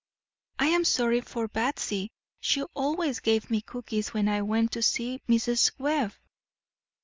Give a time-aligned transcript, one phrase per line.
[0.57, 2.09] "I'm sorry for Batsy;
[2.39, 5.77] she always gave me cookies when I went to see Mrs.
[5.77, 6.13] Webb."